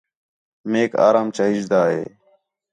[0.71, 2.03] میک آرام چاہیجدا ہے